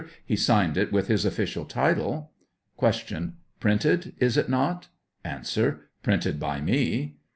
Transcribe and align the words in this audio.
He 0.25 0.35
signed 0.35 0.77
it 0.77 0.91
with 0.91 1.05
his 1.09 1.25
official 1.25 1.63
title. 1.63 2.31
Q. 2.79 3.33
Printed, 3.59 4.15
is 4.17 4.35
it 4.35 4.49
not? 4.49 4.87
A. 5.23 5.43
Printed 6.01 6.39
by 6.39 6.59
me. 6.59 7.17